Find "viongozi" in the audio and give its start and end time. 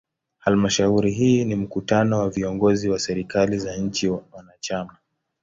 2.29-2.89